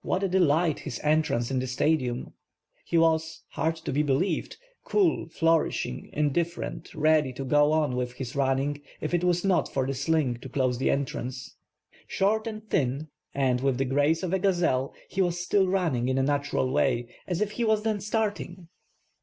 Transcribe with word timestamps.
What 0.00 0.22
a 0.22 0.28
delight 0.30 0.78
his 0.78 0.98
entrance 1.02 1.50
in 1.50 1.58
the 1.58 1.66
Stadium? 1.66 2.32
He 2.86 2.96
was 2.96 3.42
(hard 3.50 3.76
to 3.76 3.92
be 3.92 4.02
believed) 4.02 4.56
cool, 4.82 5.28
flourishing, 5.28 6.08
indifferent, 6.14 6.94
ready 6.94 7.34
to 7.34 7.44
go 7.44 7.72
on 7.72 7.94
willi 7.94 8.14
his 8.16 8.34
running 8.34 8.80
if 9.02 9.12
it 9.12 9.22
was 9.22 9.44
not 9.44 9.70
for 9.70 9.86
the 9.86 9.92
sling 9.92 10.38
to 10.38 10.48
close 10.48 10.78
the 10.78 10.88
entrance. 10.90 11.54
Short 12.06 12.46
and 12.46 12.66
thin, 12.70 13.08
and 13.34 13.60
with 13.60 13.76
the 13.76 13.84
grace 13.84 14.22
of 14.22 14.32
a 14.32 14.38
gazelle, 14.38 14.94
he 15.10 15.20
was 15.20 15.38
still 15.38 15.66
rtuuiing 15.66 16.08
in 16.08 16.16
a 16.16 16.22
natural 16.22 16.72
way 16.72 17.14
as 17.26 17.42
if 17.42 17.50
he 17.50 17.64
was 17.66 17.82
then 17.82 18.00
starting. 18.00 18.68